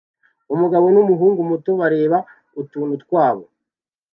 [0.53, 2.17] Umugabo n'umuhungu muto bareba
[2.61, 3.43] utuntu twabo